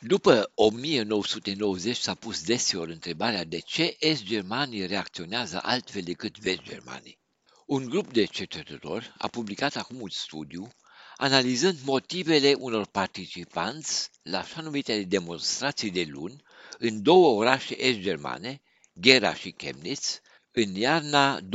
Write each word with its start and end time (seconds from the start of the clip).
După 0.00 0.52
1990 0.54 1.96
s-a 1.96 2.14
pus 2.14 2.44
deseori 2.44 2.92
întrebarea 2.92 3.44
de 3.44 3.58
ce 3.58 3.96
est-germanii 4.00 4.86
reacționează 4.86 5.60
altfel 5.62 6.02
decât 6.02 6.38
vest-germanii. 6.38 7.18
Un 7.66 7.84
grup 7.84 8.12
de 8.12 8.24
cercetători 8.24 9.14
a 9.18 9.28
publicat 9.28 9.76
acum 9.76 10.00
un 10.00 10.08
studiu 10.08 10.68
analizând 11.16 11.78
motivele 11.84 12.54
unor 12.58 12.86
participanți 12.86 14.10
la 14.22 14.38
așa 14.38 14.60
numitele 14.60 15.02
demonstrații 15.02 15.90
de 15.90 16.06
luni 16.08 16.42
în 16.78 17.02
două 17.02 17.38
orașe 17.38 17.82
est-germane, 17.82 18.62
Gera 19.00 19.34
și 19.34 19.50
Chemnitz, 19.50 20.20
în 20.52 20.74
iarna 20.74 21.40
2022-2023. 21.40 21.46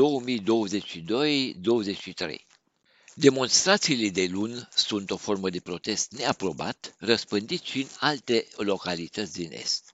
Demonstrațiile 3.15 4.09
de 4.09 4.25
luni 4.31 4.67
sunt 4.75 5.11
o 5.11 5.17
formă 5.17 5.49
de 5.49 5.59
protest 5.59 6.11
neaprobat, 6.11 6.95
răspândit 6.99 7.61
și 7.61 7.81
în 7.81 7.87
alte 7.99 8.47
localități 8.55 9.33
din 9.33 9.51
Est. 9.51 9.93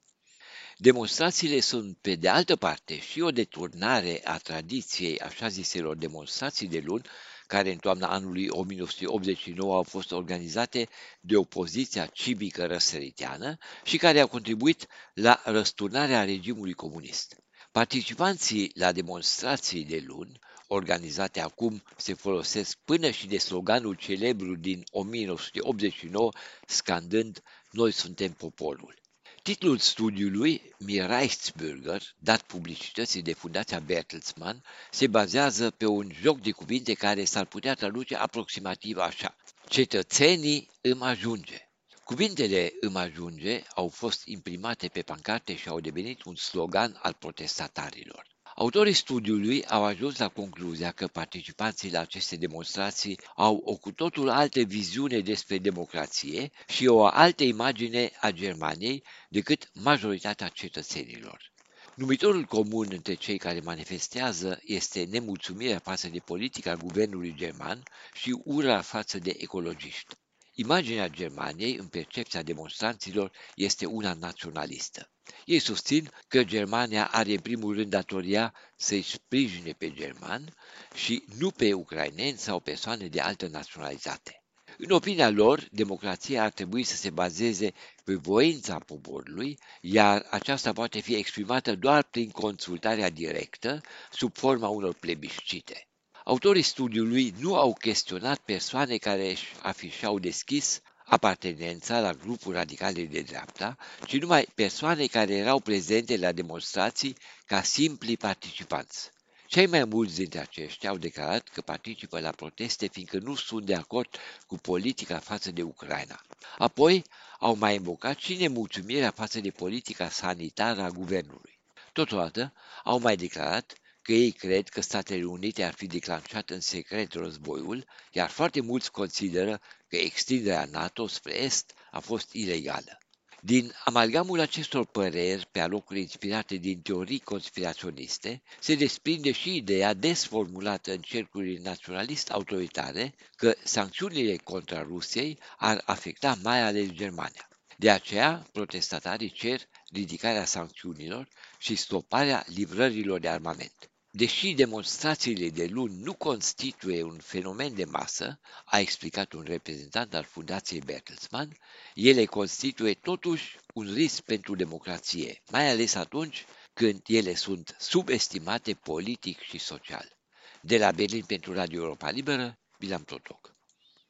Demonstrațiile 0.77 1.59
sunt, 1.59 1.97
pe 2.01 2.15
de 2.15 2.29
altă 2.29 2.55
parte, 2.55 2.99
și 2.99 3.21
o 3.21 3.31
deturnare 3.31 4.21
a 4.23 4.37
tradiției 4.37 5.19
așa 5.19 5.47
ziselor 5.47 5.95
demonstrații 5.97 6.67
de 6.67 6.81
luni, 6.85 7.03
care 7.47 7.71
în 7.71 7.77
toamna 7.77 8.07
anului 8.07 8.47
1989 8.49 9.75
au 9.75 9.83
fost 9.83 10.11
organizate 10.11 10.89
de 11.21 11.35
opoziția 11.35 12.05
civică 12.05 12.65
răsăriteană 12.65 13.57
și 13.83 13.97
care 13.97 14.19
au 14.19 14.27
contribuit 14.27 14.87
la 15.13 15.41
răsturnarea 15.45 16.23
regimului 16.23 16.73
comunist. 16.73 17.35
Participanții 17.71 18.71
la 18.75 18.91
demonstrații 18.91 19.85
de 19.85 20.03
luni, 20.05 20.39
organizate 20.71 21.41
acum, 21.41 21.83
se 21.97 22.13
folosesc 22.13 22.77
până 22.85 23.09
și 23.09 23.27
de 23.27 23.37
sloganul 23.37 23.93
celebru 23.93 24.55
din 24.55 24.83
1989, 24.91 26.31
scandând 26.67 27.41
Noi 27.71 27.91
suntem 27.91 28.31
poporul. 28.31 28.97
Titlul 29.43 29.77
studiului, 29.77 30.61
Mi 30.77 30.99
Reichsbürger, 30.99 32.01
dat 32.19 32.41
publicității 32.41 33.21
de 33.21 33.33
Fundația 33.33 33.79
Bertelsmann, 33.79 34.63
se 34.91 35.07
bazează 35.07 35.69
pe 35.69 35.85
un 35.85 36.11
joc 36.21 36.41
de 36.41 36.51
cuvinte 36.51 36.93
care 36.93 37.23
s-ar 37.23 37.45
putea 37.45 37.73
traduce 37.73 38.15
aproximativ 38.15 38.97
așa. 38.97 39.35
Cetățenii 39.67 40.69
îmi 40.81 41.01
ajunge. 41.03 41.69
Cuvintele 42.03 42.73
îmi 42.79 42.97
ajunge 42.97 43.63
au 43.75 43.87
fost 43.87 44.25
imprimate 44.25 44.87
pe 44.87 45.01
pancarte 45.01 45.55
și 45.55 45.69
au 45.69 45.79
devenit 45.79 46.23
un 46.23 46.35
slogan 46.35 46.99
al 47.01 47.13
protestatarilor. 47.13 48.27
Autorii 48.59 48.93
studiului 48.93 49.65
au 49.65 49.83
ajuns 49.83 50.17
la 50.17 50.27
concluzia 50.27 50.91
că 50.91 51.07
participanții 51.07 51.91
la 51.91 51.99
aceste 51.99 52.35
demonstrații 52.35 53.19
au 53.35 53.61
o 53.65 53.75
cu 53.75 53.91
totul 53.91 54.29
altă 54.29 54.59
viziune 54.61 55.19
despre 55.19 55.57
democrație 55.57 56.51
și 56.67 56.87
o 56.87 57.05
altă 57.05 57.43
imagine 57.43 58.11
a 58.21 58.31
Germaniei 58.31 59.03
decât 59.29 59.69
majoritatea 59.73 60.47
cetățenilor. 60.47 61.51
Numitorul 61.95 62.43
comun 62.43 62.87
între 62.89 63.13
cei 63.13 63.37
care 63.37 63.59
manifestează 63.59 64.59
este 64.63 65.03
nemulțumirea 65.03 65.79
față 65.79 66.07
de 66.07 66.19
politica 66.19 66.75
guvernului 66.75 67.33
german 67.37 67.83
și 68.13 68.41
ura 68.43 68.81
față 68.81 69.17
de 69.17 69.33
ecologiști. 69.37 70.15
Imaginea 70.59 71.07
Germaniei, 71.07 71.75
în 71.75 71.87
percepția 71.87 72.41
demonstranților, 72.41 73.31
este 73.55 73.85
una 73.85 74.13
naționalistă. 74.13 75.09
Ei 75.45 75.59
susțin 75.59 76.11
că 76.27 76.43
Germania 76.43 77.07
are 77.11 77.31
în 77.31 77.39
primul 77.39 77.75
rând 77.75 77.89
datoria 77.89 78.53
să-i 78.75 79.01
sprijine 79.01 79.71
pe 79.71 79.91
german 79.91 80.55
și 80.93 81.23
nu 81.37 81.51
pe 81.51 81.73
ucraineni 81.73 82.37
sau 82.37 82.59
persoane 82.59 83.07
de 83.07 83.19
altă 83.19 83.47
naționalitate. 83.47 84.43
În 84.77 84.89
opinia 84.91 85.29
lor, 85.29 85.67
democrația 85.71 86.43
ar 86.43 86.51
trebui 86.51 86.83
să 86.83 86.95
se 86.95 87.09
bazeze 87.09 87.71
pe 88.03 88.13
voința 88.13 88.79
poporului, 88.79 89.57
iar 89.81 90.25
aceasta 90.29 90.73
poate 90.73 90.99
fi 90.99 91.15
exprimată 91.15 91.75
doar 91.75 92.03
prin 92.03 92.29
consultarea 92.29 93.09
directă, 93.09 93.81
sub 94.11 94.37
forma 94.37 94.67
unor 94.67 94.93
plebiscite. 94.93 95.88
Autorii 96.23 96.61
studiului 96.61 97.33
nu 97.39 97.55
au 97.55 97.73
chestionat 97.73 98.37
persoane 98.37 98.97
care 98.97 99.29
își 99.29 99.45
afișau 99.61 100.19
deschis 100.19 100.81
apartenența 101.05 101.99
la 101.99 102.11
grupuri 102.11 102.55
radicale 102.55 103.03
de 103.03 103.21
dreapta, 103.21 103.77
ci 104.05 104.17
numai 104.17 104.47
persoane 104.55 105.05
care 105.05 105.33
erau 105.33 105.59
prezente 105.59 106.17
la 106.17 106.31
demonstrații 106.31 107.15
ca 107.45 107.61
simpli 107.61 108.17
participanți. 108.17 109.09
Cei 109.47 109.67
mai 109.67 109.83
mulți 109.83 110.15
dintre 110.15 110.39
aceștia 110.39 110.89
au 110.89 110.97
declarat 110.97 111.47
că 111.47 111.61
participă 111.61 112.19
la 112.19 112.29
proteste 112.29 112.87
fiindcă 112.87 113.17
nu 113.17 113.35
sunt 113.35 113.65
de 113.65 113.75
acord 113.75 114.09
cu 114.47 114.55
politica 114.55 115.19
față 115.19 115.51
de 115.51 115.61
Ucraina. 115.61 116.21
Apoi 116.57 117.03
au 117.39 117.55
mai 117.55 117.75
invocat 117.75 118.17
și 118.17 118.35
nemulțumirea 118.35 119.11
față 119.11 119.39
de 119.39 119.49
politica 119.49 120.09
sanitară 120.09 120.81
a 120.81 120.89
guvernului. 120.89 121.59
Totodată 121.93 122.53
au 122.83 122.99
mai 122.99 123.15
declarat 123.15 123.73
că 124.09 124.15
ei 124.15 124.31
cred 124.31 124.69
că 124.69 124.81
Statele 124.81 125.23
Unite 125.23 125.63
ar 125.63 125.73
fi 125.73 125.87
declanșat 125.87 126.49
în 126.49 126.59
secret 126.59 127.13
războiul, 127.13 127.85
iar 128.11 128.29
foarte 128.29 128.61
mulți 128.61 128.91
consideră 128.91 129.61
că 129.87 129.95
extinderea 129.95 130.67
NATO 130.71 131.07
spre 131.07 131.37
Est 131.37 131.73
a 131.91 131.99
fost 131.99 132.33
ilegală. 132.33 132.97
Din 133.41 133.73
amalgamul 133.85 134.39
acestor 134.39 134.85
păreri, 134.85 135.47
pe 135.51 135.59
alocuri 135.59 135.99
inspirate 135.99 136.55
din 136.55 136.81
teorii 136.81 137.19
conspiraționiste, 137.19 138.41
se 138.59 138.75
desprinde 138.75 139.31
și 139.31 139.55
ideea 139.55 139.93
desformulată 139.93 140.91
în 140.91 141.01
cercurile 141.01 141.59
naționalist 141.63 142.29
autoritare 142.29 143.13
că 143.35 143.53
sancțiunile 143.63 144.35
contra 144.35 144.81
Rusiei 144.81 145.39
ar 145.57 145.81
afecta 145.85 146.37
mai 146.43 146.61
ales 146.61 146.87
Germania. 146.87 147.47
De 147.77 147.91
aceea, 147.91 148.47
protestatarii 148.51 149.31
cer 149.31 149.61
ridicarea 149.91 150.45
sancțiunilor 150.45 151.27
și 151.57 151.75
stoparea 151.75 152.43
livrărilor 152.47 153.19
de 153.19 153.29
armament. 153.29 153.88
Deși 154.11 154.53
demonstrațiile 154.53 155.49
de 155.49 155.65
luni 155.65 155.95
nu 156.01 156.13
constituie 156.13 157.03
un 157.03 157.17
fenomen 157.19 157.75
de 157.75 157.85
masă, 157.85 158.39
a 158.65 158.79
explicat 158.79 159.33
un 159.33 159.41
reprezentant 159.41 160.13
al 160.13 160.23
Fundației 160.23 160.79
Bertelsmann, 160.79 161.57
ele 161.93 162.25
constituie 162.25 162.93
totuși 162.93 163.59
un 163.73 163.93
risc 163.93 164.21
pentru 164.21 164.55
democrație, 164.55 165.41
mai 165.51 165.69
ales 165.69 165.95
atunci 165.95 166.45
când 166.73 167.01
ele 167.07 167.35
sunt 167.35 167.75
subestimate 167.79 168.73
politic 168.73 169.39
și 169.39 169.57
social. 169.57 170.17
De 170.61 170.77
la 170.77 170.91
Berlin 170.91 171.23
pentru 171.23 171.53
Radio 171.53 171.81
Europa 171.81 172.09
Liberă, 172.09 172.59
Bilam 172.79 173.03
Totoc. 173.03 173.58